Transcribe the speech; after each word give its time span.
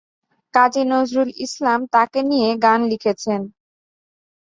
কাজী 0.53 0.83
নজরুল 0.91 1.29
ইসলাম 1.45 1.79
তাকে 1.93 2.19
নিয়ে 2.29 2.49
গান 2.63 2.79
লিখেছেন। 2.91 3.41